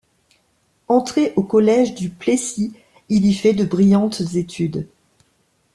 Entré 0.87 1.31
au 1.35 1.43
collège 1.43 1.93
du 1.93 2.09
Plessis, 2.09 2.73
il 3.09 3.23
y 3.23 3.35
fait 3.35 3.53
de 3.53 3.63
brillantes 3.63 4.21
études. 4.33 4.87